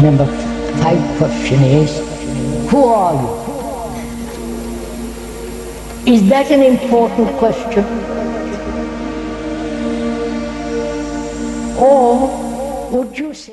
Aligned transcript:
Number 0.00 0.26
five 0.80 1.02
question 1.18 1.60
is, 1.64 1.98
who 2.70 2.84
are 2.84 3.14
you? 3.14 3.38
Is 6.14 6.28
that 6.28 6.50
an 6.52 6.62
important 6.62 7.28
question? 7.38 7.84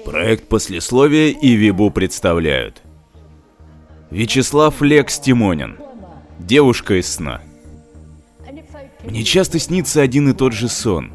Проект 0.05 0.47
послесловия 0.47 1.29
и 1.29 1.55
Вибу 1.55 1.89
представляют. 1.89 2.83
Вячеслав 4.11 4.81
Лекс 4.83 5.19
Тимонин. 5.19 5.77
Девушка 6.37 6.99
из 6.99 7.11
сна. 7.11 7.41
Мне 9.03 9.23
часто 9.23 9.57
снится 9.57 10.01
один 10.01 10.29
и 10.29 10.33
тот 10.33 10.53
же 10.53 10.69
сон. 10.69 11.11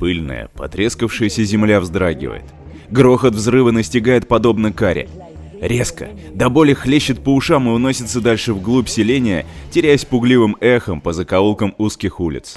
Пыльная, 0.00 0.48
потрескавшаяся 0.54 1.44
земля 1.44 1.78
вздрагивает. 1.78 2.44
Грохот 2.90 3.34
взрыва 3.34 3.70
настигает 3.70 4.28
подобно 4.28 4.72
каре. 4.72 5.08
Резко, 5.60 6.08
до 6.34 6.48
боли 6.50 6.74
хлещет 6.74 7.24
по 7.24 7.34
ушам 7.34 7.68
и 7.68 7.72
уносится 7.72 8.20
дальше 8.20 8.52
вглубь 8.52 8.88
селения, 8.88 9.46
теряясь 9.70 10.04
пугливым 10.04 10.56
эхом 10.60 11.00
по 11.00 11.12
закоулкам 11.12 11.74
узких 11.78 12.20
улиц. 12.20 12.56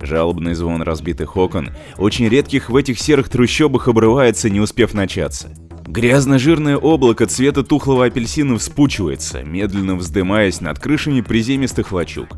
Жалобный 0.00 0.54
звон 0.54 0.82
разбитых 0.82 1.36
окон, 1.36 1.70
очень 1.96 2.28
редких 2.28 2.68
в 2.68 2.76
этих 2.76 2.98
серых 2.98 3.28
трущобах 3.28 3.88
обрывается, 3.88 4.50
не 4.50 4.60
успев 4.60 4.92
начаться. 4.92 5.50
Грязно-жирное 5.86 6.76
облако 6.76 7.26
цвета 7.26 7.62
тухлого 7.62 8.06
апельсина 8.06 8.58
вспучивается, 8.58 9.42
медленно 9.42 9.94
вздымаясь 9.94 10.60
над 10.60 10.78
крышами 10.78 11.20
приземистых 11.20 11.92
лачуг. 11.92 12.28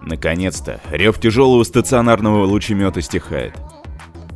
Наконец-то, 0.00 0.80
рев 0.90 1.20
тяжелого 1.20 1.64
стационарного 1.64 2.44
лучемета 2.44 3.02
стихает. 3.02 3.52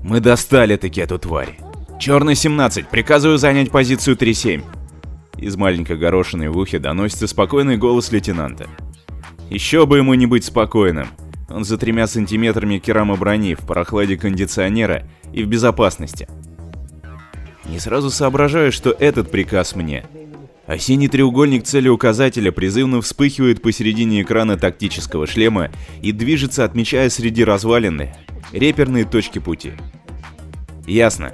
Мы 0.05 0.21
достали 0.21 0.77
таки 0.77 1.01
эту 1.01 1.19
тварь. 1.19 1.59
Черный 1.99 2.35
17, 2.35 2.89
приказываю 2.89 3.39
занять 3.39 3.71
позицию 3.71 4.17
3-7. 4.17 4.63
Из 5.39 5.57
маленькой 5.57 5.97
горошины 5.97 6.51
в 6.51 6.59
ухе 6.59 6.79
доносится 6.79 7.27
спокойный 7.27 7.79
голос 7.79 8.13
лейтенанта. 8.13 8.69
Еще 9.49 9.87
бы 9.87 9.97
ему 9.97 10.13
не 10.13 10.27
быть 10.27 10.45
спокойным. 10.45 11.09
Он 11.49 11.65
за 11.65 11.79
тремя 11.79 12.07
сантиметрами 12.07 12.79
керамоброни, 12.79 13.55
в 13.55 13.61
прохладе 13.61 14.19
кондиционера 14.19 15.09
и 15.33 15.43
в 15.43 15.47
безопасности. 15.47 16.29
Не 17.65 17.79
сразу 17.79 18.11
соображаю, 18.11 18.73
что 18.73 18.91
этот 18.91 19.31
приказ 19.31 19.75
мне. 19.75 20.05
А 20.67 20.77
синий 20.77 21.09
треугольник 21.09 21.65
целеуказателя 21.65 22.53
призывно 22.53 23.01
вспыхивает 23.01 23.63
посередине 23.63 24.21
экрана 24.21 24.59
тактического 24.59 25.27
шлема 25.27 25.71
и 26.03 26.13
движется, 26.13 26.63
отмечая 26.63 27.09
среди 27.09 27.43
развалины 27.43 28.15
реперные 28.53 29.05
точки 29.05 29.39
пути. 29.39 29.73
Ясно. 30.87 31.33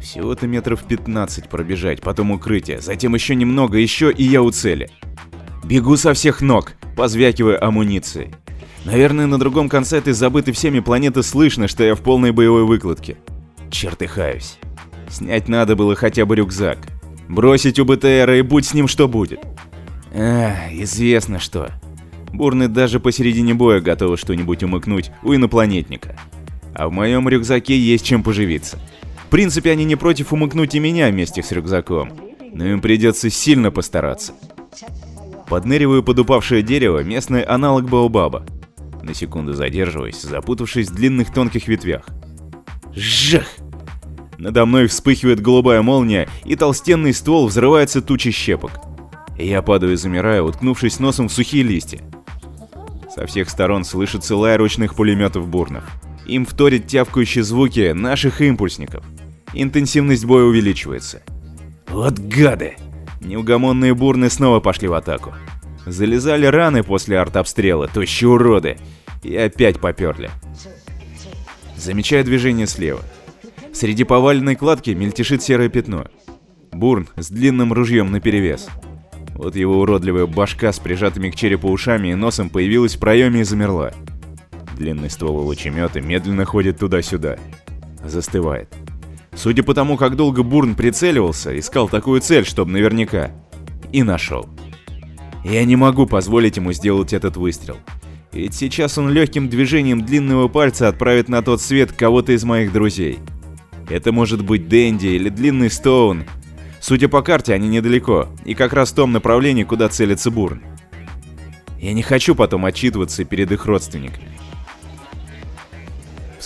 Всего-то 0.00 0.46
метров 0.46 0.84
15 0.84 1.48
пробежать, 1.48 2.00
потом 2.00 2.30
укрытие, 2.30 2.80
затем 2.80 3.14
еще 3.14 3.34
немного, 3.34 3.78
еще 3.78 4.10
и 4.10 4.22
я 4.22 4.42
у 4.42 4.50
цели. 4.50 4.90
Бегу 5.64 5.96
со 5.96 6.14
всех 6.14 6.40
ног, 6.40 6.72
позвякивая 6.96 7.62
амуницией. 7.62 8.34
Наверное, 8.84 9.26
на 9.26 9.38
другом 9.38 9.68
конце 9.68 9.98
этой 9.98 10.14
забытой 10.14 10.54
всеми 10.54 10.80
планеты 10.80 11.22
слышно, 11.22 11.68
что 11.68 11.84
я 11.84 11.94
в 11.94 12.00
полной 12.00 12.32
боевой 12.32 12.64
выкладке. 12.64 13.18
Чертыхаюсь. 13.70 14.58
Снять 15.10 15.48
надо 15.48 15.76
было 15.76 15.94
хотя 15.94 16.24
бы 16.24 16.36
рюкзак. 16.36 16.78
Бросить 17.28 17.78
у 17.78 17.84
БТРа 17.84 18.38
и 18.38 18.42
будь 18.42 18.64
с 18.64 18.74
ним 18.74 18.88
что 18.88 19.08
будет. 19.08 19.40
Эх, 20.12 20.72
известно 20.72 21.38
что. 21.38 21.70
Бурны 22.32 22.68
даже 22.68 23.00
посередине 23.00 23.52
боя 23.54 23.80
готовы 23.80 24.16
что-нибудь 24.16 24.62
умыкнуть 24.62 25.10
у 25.22 25.34
инопланетника. 25.34 26.16
А 26.78 26.88
в 26.88 26.92
моем 26.92 27.28
рюкзаке 27.28 27.76
есть 27.76 28.06
чем 28.06 28.22
поживиться. 28.22 28.78
В 29.26 29.30
принципе, 29.30 29.72
они 29.72 29.84
не 29.84 29.96
против 29.96 30.32
умыкнуть 30.32 30.76
и 30.76 30.78
меня 30.78 31.10
вместе 31.10 31.42
с 31.42 31.50
рюкзаком. 31.50 32.12
Но 32.54 32.64
им 32.64 32.80
придется 32.80 33.30
сильно 33.30 33.72
постараться. 33.72 34.32
Подныриваю 35.48 36.04
под 36.04 36.20
упавшее 36.20 36.62
дерево, 36.62 37.02
местный 37.02 37.42
аналог 37.42 37.90
Баобаба. 37.90 38.46
На 39.02 39.12
секунду 39.12 39.54
задерживаюсь, 39.54 40.22
запутавшись 40.22 40.88
в 40.88 40.94
длинных 40.94 41.32
тонких 41.32 41.66
ветвях. 41.66 42.06
Жах! 42.94 43.48
Надо 44.38 44.64
мной 44.64 44.86
вспыхивает 44.86 45.40
голубая 45.40 45.82
молния, 45.82 46.28
и 46.44 46.54
толстенный 46.54 47.12
ствол 47.12 47.48
взрывается 47.48 48.02
тучей 48.02 48.30
щепок. 48.30 48.70
Я 49.36 49.62
падаю 49.62 49.94
и 49.94 49.96
замираю, 49.96 50.44
уткнувшись 50.44 51.00
носом 51.00 51.28
в 51.28 51.32
сухие 51.32 51.64
листья. 51.64 52.00
Со 53.12 53.26
всех 53.26 53.50
сторон 53.50 53.82
слышится 53.82 54.36
лай 54.36 54.56
ручных 54.56 54.94
пулеметов 54.94 55.48
бурнов. 55.48 55.84
Им 56.28 56.44
вторят 56.44 56.86
тявкающие 56.86 57.42
звуки 57.42 57.92
наших 57.92 58.42
импульсников. 58.42 59.02
Интенсивность 59.54 60.26
боя 60.26 60.44
увеличивается. 60.44 61.22
Вот 61.88 62.18
гады! 62.18 62.76
Неугомонные 63.22 63.94
бурны 63.94 64.28
снова 64.28 64.60
пошли 64.60 64.88
в 64.88 64.92
атаку. 64.92 65.34
Залезали 65.86 66.44
раны 66.44 66.82
после 66.82 67.18
артобстрела, 67.18 67.88
тощие 67.88 68.28
уроды. 68.28 68.76
И 69.22 69.34
опять 69.34 69.80
поперли. 69.80 70.30
Замечаю 71.76 72.24
движение 72.24 72.66
слева. 72.66 73.00
Среди 73.72 74.04
поваленной 74.04 74.54
кладки 74.54 74.90
мельтешит 74.90 75.42
серое 75.42 75.70
пятно. 75.70 76.06
Бурн 76.72 77.08
с 77.16 77.30
длинным 77.30 77.72
ружьем 77.72 78.12
наперевес. 78.12 78.68
Вот 79.34 79.56
его 79.56 79.80
уродливая 79.80 80.26
башка 80.26 80.72
с 80.72 80.78
прижатыми 80.78 81.30
к 81.30 81.36
черепу 81.36 81.70
ушами 81.70 82.08
и 82.08 82.14
носом 82.14 82.50
появилась 82.50 82.96
в 82.96 83.00
проеме 83.00 83.40
и 83.40 83.44
замерла. 83.44 83.92
Длинный 84.78 85.10
ствол 85.10 85.36
лучемета 85.38 86.00
медленно 86.00 86.44
ходит 86.44 86.78
туда-сюда. 86.78 87.36
Застывает. 88.04 88.72
Судя 89.34 89.64
по 89.64 89.74
тому, 89.74 89.96
как 89.96 90.14
долго 90.14 90.44
Бурн 90.44 90.76
прицеливался, 90.76 91.58
искал 91.58 91.88
такую 91.88 92.20
цель, 92.20 92.46
чтобы 92.46 92.70
наверняка. 92.70 93.32
И 93.92 94.04
нашел. 94.04 94.48
Я 95.44 95.64
не 95.64 95.74
могу 95.74 96.06
позволить 96.06 96.58
ему 96.58 96.72
сделать 96.72 97.12
этот 97.12 97.36
выстрел. 97.36 97.76
Ведь 98.32 98.54
сейчас 98.54 98.98
он 98.98 99.10
легким 99.10 99.48
движением 99.48 100.04
длинного 100.04 100.46
пальца 100.46 100.86
отправит 100.86 101.28
на 101.28 101.42
тот 101.42 101.60
свет 101.60 101.90
кого-то 101.90 102.32
из 102.32 102.44
моих 102.44 102.72
друзей. 102.72 103.18
Это 103.88 104.12
может 104.12 104.44
быть 104.44 104.68
Дэнди 104.68 105.06
или 105.06 105.28
Длинный 105.28 105.70
Стоун. 105.70 106.24
Судя 106.80 107.08
по 107.08 107.22
карте, 107.22 107.52
они 107.52 107.66
недалеко, 107.66 108.28
и 108.44 108.54
как 108.54 108.72
раз 108.74 108.92
в 108.92 108.94
том 108.94 109.10
направлении, 109.10 109.64
куда 109.64 109.88
целится 109.88 110.30
Бурн. 110.30 110.62
Я 111.80 111.92
не 111.94 112.02
хочу 112.02 112.36
потом 112.36 112.64
отчитываться 112.64 113.24
перед 113.24 113.50
их 113.50 113.66
родственниками. 113.66 114.28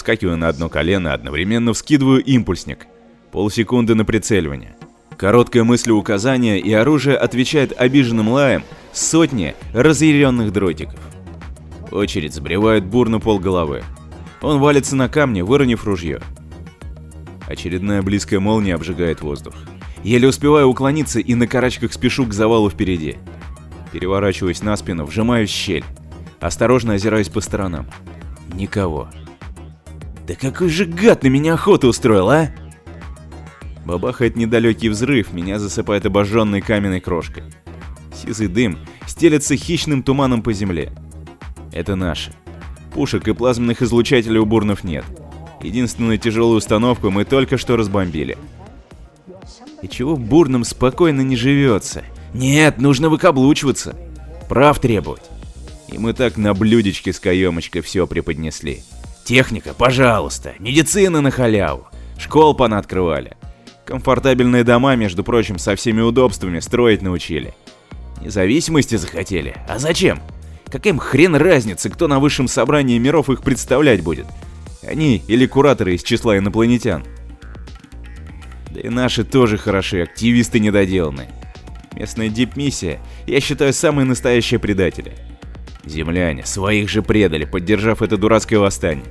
Вскакиваю 0.03 0.37
на 0.37 0.49
одно 0.49 0.69
колено, 0.69 1.15
одновременно 1.15 1.73
вскидываю 1.73 2.25
импульсник. 2.25 2.89
Полсекунды 3.31 3.95
на 3.95 4.05
прицеливание. 4.05 4.75
Короткое 5.17 5.63
мыслеуказание, 5.63 6.59
и 6.59 6.73
оружие 6.73 7.17
отвечает 7.17 7.73
обиженным 7.81 8.29
лаем 8.29 8.65
сотни 8.93 9.55
разъяренных 9.73 10.53
дротиков. 10.53 10.99
Очередь 11.93 12.35
сбривает 12.35 12.85
бурно 12.85 13.21
пол 13.21 13.39
головы. 13.39 13.85
Он 14.41 14.59
валится 14.59 14.97
на 14.97 15.09
камне, 15.09 15.45
выронив 15.45 15.85
ружье. 15.85 16.21
Очередная 17.47 18.03
близкая 18.03 18.41
молния 18.41 18.75
обжигает 18.75 19.21
воздух. 19.21 19.55
Еле 20.03 20.27
успеваю 20.27 20.67
уклониться 20.67 21.21
и 21.21 21.37
на 21.37 21.47
карачках 21.47 21.93
спешу 21.93 22.27
к 22.27 22.33
завалу 22.33 22.69
впереди. 22.69 23.19
Переворачиваюсь 23.93 24.65
на 24.65 24.77
спину, 24.77 25.05
вжимаюсь 25.05 25.51
в 25.51 25.55
щель. 25.55 25.85
Осторожно 26.41 26.95
озираюсь 26.95 27.29
по 27.29 27.41
сторонам. 27.41 27.87
Никого. 28.53 29.09
Да 30.27 30.35
какой 30.35 30.69
же 30.69 30.85
гад 30.85 31.25
на 31.25 31.29
меня 31.29 31.55
охоту 31.55 31.89
устроил, 31.89 32.31
а? 32.31 32.51
Бабахает 33.85 34.37
недалекий 34.37 34.89
взрыв, 34.89 35.33
меня 35.33 35.59
засыпает 35.59 36.07
обожженной 36.07 36.61
каменной 36.61 37.01
крошкой. 37.01 37.43
Сизый 38.15 38.47
дым 38.47 38.79
стелется 39.07 39.57
хищным 39.57 40.03
туманом 40.03 40.43
по 40.43 40.53
земле. 40.53 40.93
Это 41.73 41.97
наши. 41.97 42.33
Пушек 42.95 43.27
и 43.27 43.33
плазменных 43.33 43.83
излучателей 43.83 44.39
у 44.39 44.47
бурнов 44.47 44.85
нет. 44.85 45.05
Единственную 45.63 46.19
тяжелую 46.19 46.59
установку 46.59 47.11
мы 47.11 47.25
только 47.25 47.57
что 47.57 47.77
разбомбили. 47.77 48.37
И 49.81 49.89
чего 49.89 50.17
бурным 50.17 50.65
спокойно 50.65 51.23
не 51.23 51.35
живется? 51.35 52.05
Нет, 52.35 52.79
нужно 52.79 53.09
выкаблучиваться. 53.09 53.97
Прав 54.49 54.79
требовать. 54.79 55.23
И 55.89 55.99
мы 55.99 56.13
так 56.13 56.37
на 56.37 56.55
блюдечке 56.55 57.13
с 57.13 57.19
каемочкой 57.19 57.83
все 57.83 58.07
преподнесли. 58.07 58.83
Техника, 59.33 59.73
пожалуйста. 59.73 60.53
Медицина 60.59 61.23
на 61.23 61.31
халяву. 61.31 61.87
Школ 62.19 62.55
понаоткрывали. 62.55 63.35
Комфортабельные 63.87 64.63
дома, 64.63 64.95
между 64.95 65.25
прочим, 65.25 65.57
со 65.57 65.75
всеми 65.75 66.03
удобствами 66.03 66.61
строить 66.61 67.01
научили. 67.01 67.55
Независимости 68.21 68.97
захотели? 68.97 69.57
А 69.67 69.79
зачем? 69.79 70.21
Какая 70.67 70.91
им 70.91 70.99
хрен 70.99 71.35
разница, 71.35 71.89
кто 71.89 72.09
на 72.09 72.21
высшем 72.21 72.47
собрании 72.47 72.99
миров 72.99 73.31
их 73.31 73.43
представлять 73.43 74.03
будет? 74.03 74.27
Они 74.87 75.23
или 75.27 75.47
кураторы 75.47 75.95
из 75.95 76.03
числа 76.03 76.37
инопланетян? 76.37 77.03
Да 78.69 78.81
и 78.81 78.91
наши 78.91 79.25
тоже 79.25 79.57
хороши, 79.57 80.03
активисты 80.03 80.61
недоделанные. 80.61 81.31
Местная 81.95 82.29
дипмиссия, 82.29 83.01
я 83.27 83.41
считаю, 83.41 83.73
самые 83.73 84.05
настоящие 84.05 84.61
предатели. 84.61 85.15
Земляне 85.85 86.47
своих 86.47 86.89
же 86.89 87.03
предали, 87.03 87.45
поддержав 87.45 88.03
это 88.03 88.17
дурацкое 88.17 88.59
восстание. 88.59 89.05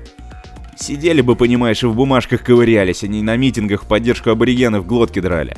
Сидели 0.77 1.21
бы, 1.21 1.35
понимаешь, 1.35 1.83
и 1.83 1.85
в 1.85 1.95
бумажках 1.95 2.43
ковырялись, 2.43 3.03
а 3.03 3.07
не 3.07 3.21
на 3.21 3.35
митингах 3.35 3.83
в 3.83 3.87
поддержку 3.87 4.29
аборигенов 4.29 4.87
глотки 4.87 5.19
драли. 5.19 5.55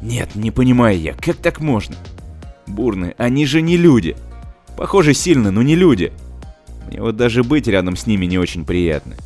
Нет, 0.00 0.34
не 0.34 0.50
понимаю 0.50 0.98
я, 0.98 1.14
как 1.14 1.36
так 1.36 1.60
можно? 1.60 1.96
Бурны, 2.66 3.14
они 3.18 3.46
же 3.46 3.60
не 3.60 3.76
люди. 3.76 4.16
Похоже, 4.76 5.12
сильно, 5.12 5.50
но 5.50 5.62
не 5.62 5.74
люди. 5.74 6.12
Мне 6.86 7.02
вот 7.02 7.16
даже 7.16 7.42
быть 7.42 7.66
рядом 7.66 7.96
с 7.96 8.06
ними 8.06 8.26
не 8.26 8.38
очень 8.38 8.64
приятно. 8.64 9.16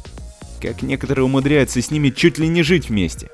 Как 0.61 0.83
некоторые 0.83 1.25
умудряются 1.25 1.83
с 1.83 1.91
ними 1.91 2.11
чуть 2.11 2.39
ли 2.39 2.49
не 2.49 2.63
жить 2.63 2.89
вместе. 2.89 3.29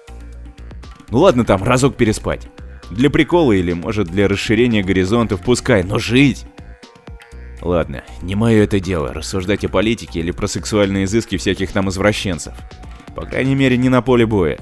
Ну 1.11 1.19
ладно 1.19 1.45
там, 1.45 1.63
разок 1.63 1.97
переспать. 1.97 2.49
Для 2.91 3.09
прикола 3.09 3.53
или, 3.53 3.73
может, 3.73 4.09
для 4.09 4.29
расширения 4.29 4.83
горизонтов, 4.83 5.41
пускай, 5.43 5.85
но 5.85 5.99
жить! 5.99 6.45
Ладно, 7.61 8.05
не 8.23 8.35
мое 8.35 8.65
это 8.65 8.81
дело, 8.81 9.13
рассуждать 9.13 9.65
о 9.65 9.69
политике 9.69 10.21
или 10.21 10.31
про 10.31 10.47
сексуальные 10.47 11.05
изыски 11.05 11.37
всяких 11.37 11.73
там 11.73 11.89
извращенцев. 11.89 12.55
По 13.15 13.27
крайней 13.27 13.55
мере, 13.55 13.77
не 13.77 13.89
на 13.89 14.01
поле 14.01 14.27
боя. 14.27 14.59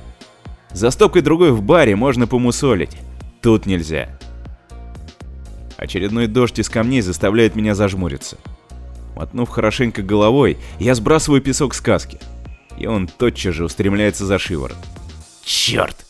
За 0.72 0.90
стопкой 0.90 1.22
другой 1.22 1.52
в 1.52 1.62
баре 1.62 1.94
можно 1.94 2.26
помусолить. 2.26 2.96
Тут 3.43 3.66
нельзя. 3.66 4.19
Очередной 5.76 6.26
дождь 6.26 6.58
из 6.58 6.69
камней 6.69 7.02
заставляет 7.02 7.54
меня 7.54 7.75
зажмуриться. 7.75 8.38
Мотнув 9.14 9.48
хорошенько 9.48 10.02
головой, 10.02 10.58
я 10.78 10.94
сбрасываю 10.94 11.43
песок 11.43 11.75
с 11.75 11.81
каски. 11.81 12.19
И 12.78 12.87
он 12.87 13.08
тотчас 13.08 13.54
же 13.54 13.64
устремляется 13.64 14.26
за 14.26 14.38
шиворот. 14.38 14.76
Черт! 15.44 16.06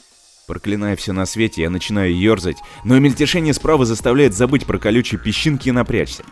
Проклиная 0.46 0.94
все 0.94 1.12
на 1.12 1.26
свете, 1.26 1.62
я 1.62 1.70
начинаю 1.70 2.16
ерзать, 2.16 2.58
но 2.84 2.98
мельтешение 2.98 3.52
справа 3.52 3.84
заставляет 3.84 4.34
забыть 4.34 4.64
про 4.64 4.78
колючие 4.78 5.20
песчинки 5.20 5.68
и 5.68 5.72
напрячься. 5.72 6.22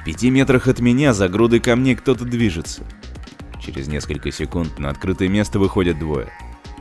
В 0.00 0.04
пяти 0.04 0.30
метрах 0.30 0.66
от 0.66 0.80
меня 0.80 1.12
за 1.12 1.28
грудой 1.28 1.60
камней 1.60 1.94
кто-то 1.94 2.24
движется. 2.24 2.82
Через 3.60 3.86
несколько 3.86 4.32
секунд 4.32 4.78
на 4.78 4.88
открытое 4.88 5.28
место 5.28 5.58
выходят 5.58 5.98
двое. 5.98 6.28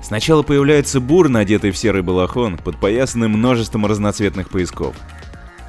Сначала 0.02 0.42
появляется 0.42 1.02
бур, 1.02 1.28
надетый 1.28 1.72
в 1.72 1.78
серый 1.78 2.02
балахон, 2.02 2.58
подпоясанный 2.58 3.28
множеством 3.28 3.86
разноцветных 3.86 4.50
поясков. 4.50 4.96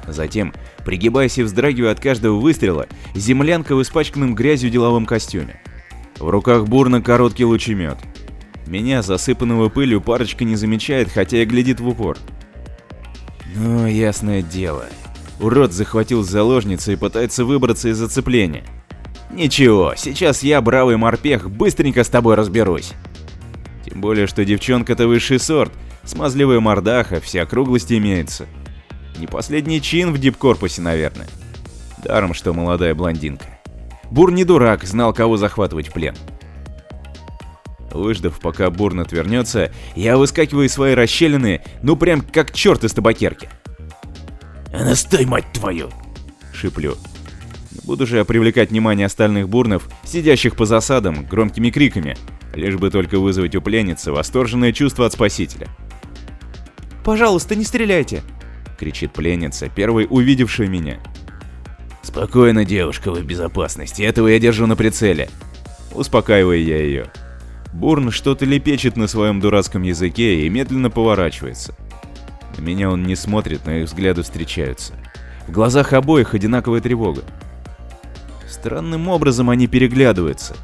Затем, 0.07 0.53
пригибаясь 0.85 1.37
и 1.39 1.43
вздрагивая 1.43 1.91
от 1.91 1.99
каждого 1.99 2.39
выстрела, 2.39 2.87
землянка 3.15 3.75
в 3.75 3.81
испачканном 3.81 4.33
грязью 4.33 4.69
деловом 4.69 5.05
костюме. 5.05 5.61
В 6.19 6.29
руках 6.29 6.67
бурно 6.67 7.01
короткий 7.01 7.43
лучемет. 7.43 7.97
Меня, 8.65 9.01
засыпанного 9.01 9.67
пылью, 9.67 9.99
парочка 9.99 10.45
не 10.45 10.55
замечает, 10.55 11.11
хотя 11.11 11.41
и 11.41 11.45
глядит 11.45 11.81
в 11.81 11.87
упор. 11.89 12.17
Ну, 13.53 13.85
ясное 13.87 14.41
дело. 14.41 14.85
Урод 15.41 15.73
захватил 15.73 16.21
заложницу 16.23 16.91
и 16.91 16.95
пытается 16.95 17.43
выбраться 17.45 17.89
из 17.89 17.97
зацепления. 17.97 18.63
Ничего, 19.31 19.93
сейчас 19.97 20.43
я, 20.43 20.61
бравый 20.61 20.97
морпех, 20.97 21.49
быстренько 21.49 22.03
с 22.03 22.09
тобой 22.09 22.35
разберусь. 22.35 22.93
Тем 23.83 24.01
более, 24.01 24.27
что 24.27 24.45
девчонка-то 24.45 25.07
высший 25.07 25.39
сорт, 25.39 25.71
смазливая 26.03 26.59
мордаха, 26.59 27.19
вся 27.19 27.41
округлости 27.41 27.97
имеется. 27.97 28.45
Не 29.17 29.25
последний 29.25 29.81
чин 29.81 30.13
в 30.13 30.19
дипкорпусе, 30.19 30.81
наверное. 30.81 31.27
Даром, 32.03 32.33
что 32.35 32.53
молодая 32.53 32.93
блондинка. 32.93 33.45
Бур 34.11 34.31
не 34.31 34.43
дурак, 34.43 34.83
знал, 34.83 35.13
кого 35.13 35.37
захватывать 35.37 35.87
в 35.87 35.93
плен. 35.93 36.15
Выждав, 37.91 38.39
пока 38.39 38.69
Бурн 38.69 39.01
отвернется, 39.01 39.71
я 39.95 40.17
выскакиваю 40.17 40.67
из 40.67 40.73
своей 40.73 40.95
расщелины, 40.95 41.61
ну 41.81 41.95
прям 41.95 42.21
как 42.21 42.53
черт 42.53 42.83
из 42.83 42.93
табакерки. 42.93 43.49
«А 44.73 44.83
настой, 44.83 45.25
мать 45.25 45.51
твою!»— 45.53 45.89
шиплю. 46.53 46.95
Буду 47.83 48.05
же 48.05 48.17
я 48.17 48.25
привлекать 48.25 48.69
внимание 48.69 49.05
остальных 49.05 49.49
бурнов, 49.49 49.89
сидящих 50.03 50.55
по 50.55 50.65
засадам, 50.65 51.25
громкими 51.25 51.69
криками, 51.69 52.17
лишь 52.53 52.75
бы 52.75 52.89
только 52.89 53.19
вызвать 53.19 53.55
у 53.55 53.61
пленницы 53.61 54.11
восторженное 54.11 54.71
чувство 54.71 55.05
от 55.05 55.13
спасителя. 55.13 55.67
«Пожалуйста, 57.03 57.55
не 57.55 57.63
стреляйте!»— 57.63 58.21
кричит 58.79 59.13
пленница, 59.13 59.69
первой 59.69 60.07
увидевшая 60.09 60.67
меня. 60.67 60.99
«Спокойно, 62.03 62.65
девушка, 62.65 63.11
вы 63.11 63.21
в 63.21 63.25
безопасности, 63.25 64.01
этого 64.03 64.27
я 64.27 64.39
держу 64.39 64.67
на 64.67 64.75
прицеле!» 64.75 65.29
Успокаиваю 65.93 66.63
я 66.63 66.77
ее. 66.77 67.11
Бурн 67.73 68.11
что-то 68.11 68.45
лепечет 68.45 68.97
на 68.97 69.07
своем 69.07 69.39
дурацком 69.39 69.83
языке 69.83 70.45
и 70.45 70.49
медленно 70.49 70.89
поворачивается. 70.89 71.75
На 72.57 72.61
меня 72.61 72.89
он 72.89 73.03
не 73.03 73.15
смотрит, 73.15 73.61
но 73.65 73.71
их 73.71 73.87
взгляды 73.87 74.23
встречаются. 74.23 74.93
В 75.47 75.51
глазах 75.51 75.93
обоих 75.93 76.33
одинаковая 76.33 76.81
тревога. 76.81 77.23
Странным 78.49 79.07
образом 79.07 79.49
они 79.49 79.67
переглядываются. 79.67 80.55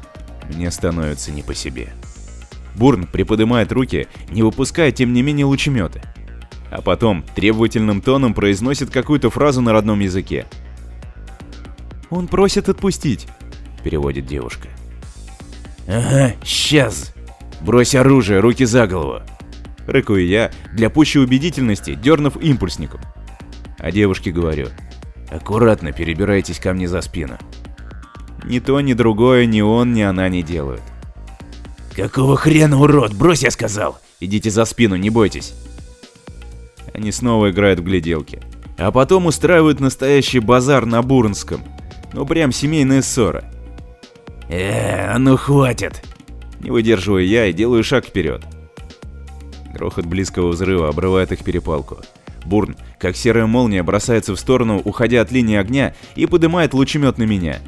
Мне 0.48 0.70
становится 0.70 1.32
не 1.32 1.42
по 1.42 1.54
себе. 1.54 1.92
Бурн 2.76 3.06
приподнимает 3.06 3.72
руки, 3.72 4.06
не 4.30 4.42
выпуская 4.42 4.92
тем 4.92 5.12
не 5.12 5.22
менее 5.22 5.46
лучеметы. 5.46 6.02
А 6.70 6.80
потом 6.80 7.24
требовательным 7.34 8.00
тоном 8.00 8.34
произносит 8.34 8.90
какую-то 8.90 9.30
фразу 9.30 9.60
на 9.60 9.72
родном 9.72 10.00
языке. 10.00 10.46
«Он 12.10 12.28
просит 12.28 12.68
отпустить»,— 12.68 13.26
переводит 13.82 14.26
девушка. 14.26 14.68
«Ага, 15.88 16.34
сейчас! 16.44 17.14
Брось 17.60 17.94
оружие, 17.94 18.40
руки 18.40 18.64
за 18.64 18.86
голову!» 18.86 19.22
Рыкаю 19.88 20.26
я, 20.26 20.52
для 20.74 20.90
пущей 20.90 21.22
убедительности, 21.22 21.94
дернув 21.94 22.36
импульсником. 22.36 23.00
А 23.78 23.90
девушке 23.90 24.30
говорю, 24.30 24.68
аккуратно 25.30 25.92
перебирайтесь 25.92 26.60
ко 26.60 26.74
мне 26.74 26.86
за 26.86 27.00
спину. 27.00 27.38
Ни 28.44 28.58
то, 28.58 28.78
ни 28.82 28.92
другое, 28.92 29.46
ни 29.46 29.62
он, 29.62 29.94
ни 29.94 30.02
она 30.02 30.28
не 30.28 30.42
делают. 30.42 30.82
«Какого 31.96 32.36
хрена, 32.36 32.78
урод? 32.78 33.14
Брось, 33.14 33.42
я 33.42 33.50
сказал! 33.50 33.98
Идите 34.20 34.50
за 34.50 34.66
спину, 34.66 34.96
не 34.96 35.08
бойтесь!» 35.08 35.54
Они 36.92 37.10
снова 37.10 37.50
играют 37.50 37.80
в 37.80 37.84
гляделки. 37.84 38.42
А 38.76 38.92
потом 38.92 39.24
устраивают 39.24 39.80
настоящий 39.80 40.38
базар 40.38 40.84
на 40.84 41.00
Бурнском. 41.00 41.62
Ну 42.12 42.26
прям 42.26 42.52
семейная 42.52 43.00
ссора. 43.00 43.44
«Э, 44.50 45.16
ну 45.16 45.38
хватит!» 45.38 46.04
Не 46.60 46.70
выдерживаю 46.70 47.26
я 47.26 47.46
и 47.46 47.54
делаю 47.54 47.82
шаг 47.82 48.04
вперед. 48.04 48.44
Грохот 49.72 50.06
близкого 50.06 50.48
взрыва 50.48 50.88
обрывает 50.88 51.32
их 51.32 51.44
перепалку. 51.44 51.98
Бурн, 52.44 52.76
как 52.98 53.16
серая 53.16 53.46
молния, 53.46 53.82
бросается 53.82 54.34
в 54.34 54.40
сторону, 54.40 54.80
уходя 54.84 55.20
от 55.20 55.30
линии 55.30 55.56
огня, 55.56 55.94
и 56.14 56.26
поднимает 56.26 56.74
лучемет 56.74 57.18
на 57.18 57.24
меня. 57.24 57.58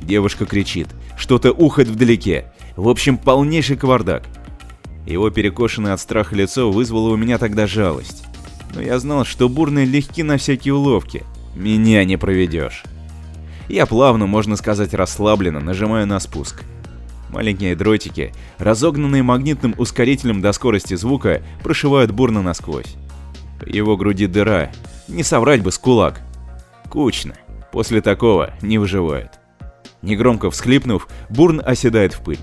Девушка 0.00 0.46
кричит, 0.46 0.88
что-то 1.16 1.52
ухает 1.52 1.88
вдалеке. 1.88 2.52
В 2.76 2.88
общем, 2.88 3.18
полнейший 3.18 3.76
кавардак. 3.76 4.24
Его 5.06 5.30
перекошенное 5.30 5.92
от 5.92 6.00
страха 6.00 6.34
лицо 6.34 6.70
вызвало 6.70 7.10
у 7.10 7.16
меня 7.16 7.38
тогда 7.38 7.66
жалость. 7.66 8.24
Но 8.74 8.80
я 8.80 8.98
знал, 8.98 9.24
что 9.24 9.48
бурные 9.48 9.84
легки 9.84 10.22
на 10.22 10.36
всякие 10.36 10.74
уловки. 10.74 11.24
Меня 11.56 12.04
не 12.04 12.16
проведешь. 12.16 12.84
Я 13.68 13.86
плавно, 13.86 14.26
можно 14.26 14.56
сказать 14.56 14.94
расслабленно, 14.94 15.60
нажимаю 15.60 16.06
на 16.06 16.20
спуск. 16.20 16.62
Маленькие 17.30 17.76
дротики, 17.76 18.32
разогнанные 18.58 19.22
магнитным 19.22 19.74
ускорителем 19.78 20.40
до 20.40 20.52
скорости 20.52 20.94
звука, 20.94 21.42
прошивают 21.62 22.10
бурно 22.10 22.42
насквозь. 22.42 22.96
Его 23.64 23.96
груди 23.96 24.26
дыра, 24.26 24.70
не 25.06 25.22
соврать 25.22 25.62
бы 25.62 25.70
с 25.70 25.78
кулак. 25.78 26.20
Кучно. 26.90 27.34
После 27.72 28.00
такого 28.00 28.52
не 28.62 28.78
выживает. 28.78 29.38
Негромко 30.02 30.50
всхлипнув, 30.50 31.08
Бурн 31.28 31.62
оседает 31.64 32.14
в 32.14 32.20
пыль. 32.22 32.40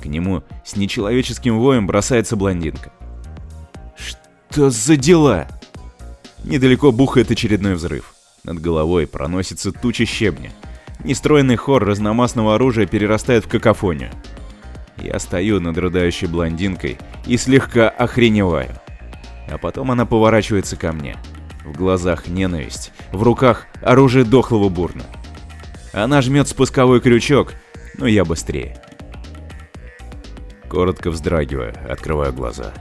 К 0.00 0.06
нему 0.06 0.42
с 0.64 0.76
нечеловеческим 0.76 1.58
воем 1.58 1.86
бросается 1.86 2.36
блондинка. 2.36 2.92
Что 3.96 4.70
за 4.70 4.96
дела? 4.96 5.48
Недалеко 6.44 6.90
бухает 6.90 7.30
очередной 7.30 7.74
взрыв. 7.74 8.14
Над 8.44 8.60
головой 8.60 9.06
проносится 9.06 9.72
туча 9.72 10.04
щебня. 10.04 10.50
Нестроенный 11.04 11.56
хор 11.56 11.84
разномастного 11.84 12.54
оружия 12.54 12.86
перерастает 12.86 13.44
в 13.44 13.48
какофонию. 13.48 14.10
Я 14.98 15.18
стою 15.18 15.60
над 15.60 15.78
рыдающей 15.78 16.26
блондинкой 16.26 16.98
и 17.26 17.36
слегка 17.36 17.88
охреневаю. 17.88 18.70
А 19.50 19.58
потом 19.58 19.90
она 19.90 20.04
поворачивается 20.04 20.76
ко 20.76 20.92
мне. 20.92 21.16
В 21.64 21.76
глазах 21.76 22.28
ненависть, 22.28 22.92
в 23.12 23.22
руках 23.22 23.66
оружие 23.82 24.24
дохлого 24.24 24.68
бурна. 24.68 25.04
Она 25.92 26.22
жмет 26.22 26.48
спусковой 26.48 27.00
крючок, 27.00 27.54
но 27.98 28.06
я 28.06 28.24
быстрее. 28.24 28.80
Коротко 30.68 31.10
вздрагивая, 31.10 31.74
открываю 31.88 32.32
глаза. 32.32 32.72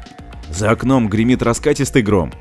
За 0.50 0.72
окном 0.72 1.10
гремит 1.10 1.42
раскатистый 1.42 2.02
гром. 2.02 2.32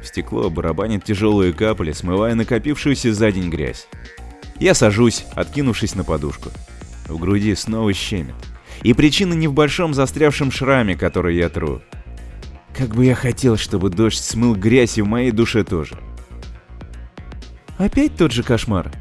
В 0.00 0.06
стекло 0.06 0.48
барабанят 0.48 1.04
тяжелые 1.04 1.52
капли, 1.52 1.92
смывая 1.92 2.34
накопившуюся 2.34 3.12
за 3.12 3.32
день 3.32 3.50
грязь. 3.50 3.88
Я 4.60 4.74
сажусь, 4.74 5.24
откинувшись 5.34 5.94
на 5.94 6.04
подушку. 6.04 6.50
В 7.08 7.18
груди 7.18 7.54
снова 7.54 7.92
щемит. 7.92 8.34
И 8.82 8.92
причина 8.92 9.34
не 9.34 9.48
в 9.48 9.52
большом 9.52 9.94
застрявшем 9.94 10.50
шраме, 10.50 10.96
который 10.96 11.36
я 11.36 11.48
тру. 11.48 11.80
Как 12.76 12.94
бы 12.94 13.06
я 13.06 13.14
хотел, 13.14 13.56
чтобы 13.56 13.90
дождь 13.90 14.22
смыл 14.22 14.54
грязь 14.54 14.98
и 14.98 15.02
в 15.02 15.06
моей 15.06 15.32
душе 15.32 15.64
тоже. 15.64 15.98
«Опять 17.76 18.16
тот 18.16 18.32
же 18.32 18.42
кошмар?» 18.42 18.92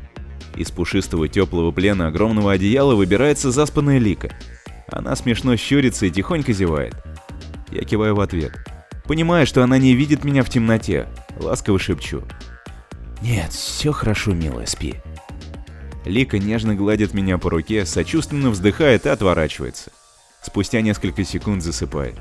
Из 0.56 0.72
пушистого 0.72 1.28
теплого 1.28 1.72
плена 1.72 2.08
огромного 2.08 2.54
одеяла 2.54 2.96
выбирается 2.96 3.52
заспанная 3.52 4.00
Лика. 4.00 4.36
Она 4.88 5.16
смешно 5.16 5.56
щурится 5.56 6.06
и 6.06 6.12
тихонько 6.12 6.54
зевает. 6.54 6.96
Я 7.72 7.82
киваю 7.82 8.16
в 8.16 8.22
ответ. 8.22 8.54
Понимаю, 9.06 9.46
что 9.46 9.64
она 9.64 9.78
не 9.78 9.94
видит 9.94 10.24
меня 10.24 10.44
в 10.44 10.50
темноте. 10.50 11.08
Ласково 11.40 11.80
шепчу. 11.80 12.24
«Нет, 13.22 13.52
все 13.52 13.92
хорошо, 13.92 14.34
милая, 14.34 14.66
спи». 14.66 14.96
Лика 16.08 16.40
нежно 16.40 16.74
гладит 16.76 17.14
меня 17.14 17.38
по 17.38 17.50
руке, 17.50 17.86
сочувственно 17.86 18.50
вздыхает 18.50 19.06
и 19.06 19.10
отворачивается. 19.10 19.92
Спустя 20.42 20.82
несколько 20.82 21.24
секунд 21.24 21.62
засыпает. 21.62 22.16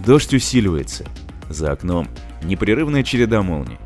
Дождь 0.00 0.34
усиливается. 0.34 1.04
За 1.48 1.72
окном 1.72 2.08
непрерывная 2.42 3.02
череда 3.02 3.42
молний. 3.42 3.78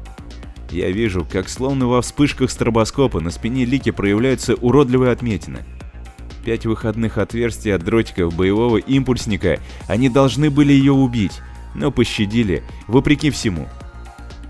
Я 0.71 0.91
вижу, 0.91 1.27
как 1.31 1.49
словно 1.49 1.87
во 1.87 2.01
вспышках 2.01 2.51
стробоскопа 2.51 3.21
на 3.21 3.31
спине 3.31 3.65
Лики 3.65 3.91
проявляются 3.91 4.55
уродливые 4.55 5.13
отметины. 5.13 5.65
Пять 6.45 6.65
выходных 6.65 7.19
отверстий 7.19 7.75
от 7.75 7.83
дротиков 7.83 8.35
боевого 8.35 8.79
импульсника, 8.79 9.61
они 9.89 10.09
должны 10.09 10.49
были 10.49 10.73
ее 10.73 10.93
убить, 10.93 11.41
но 11.75 11.91
пощадили, 11.91 12.63
вопреки 12.87 13.31
всему. 13.31 13.69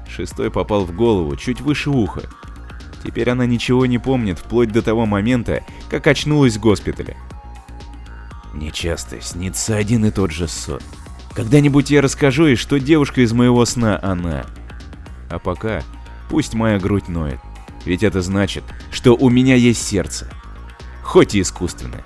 Шестой 0.09 0.51
попал 0.51 0.85
в 0.85 0.95
голову, 0.95 1.37
чуть 1.37 1.61
выше 1.61 1.91
уха. 1.91 2.23
Теперь 3.07 3.31
она 3.31 3.47
ничего 3.47 3.87
не 3.87 3.99
помнит, 3.99 4.41
вплоть 4.41 4.73
до 4.73 4.83
того 4.83 5.07
момента, 5.07 5.63
как 5.89 6.09
очнулась 6.09 6.57
в 6.57 6.61
госпитале. 6.61 7.17
Мне 8.53 8.73
часто 8.73 9.21
снится 9.21 9.77
один 9.77 10.05
и 10.07 10.11
тот 10.11 10.33
же 10.33 10.49
сон. 10.49 10.81
Когда-нибудь 11.33 11.89
я 11.91 12.03
расскажу 12.03 12.47
ей, 12.47 12.57
что 12.57 12.81
девушка 12.81 13.21
из 13.21 13.33
моего 13.33 13.65
сна 13.65 14.01
она. 14.03 14.45
А 15.31 15.39
пока 15.39 15.85
пусть 16.29 16.55
моя 16.55 16.81
грудь 16.81 17.07
ноет. 17.07 17.39
Ведь 17.85 18.03
это 18.03 18.23
значит, 18.23 18.65
что 18.91 19.15
у 19.15 19.31
меня 19.31 19.55
есть 19.55 19.87
сердце. 19.87 20.29
Хоть 21.05 21.37
и 21.37 21.43
искусственное. 21.43 22.03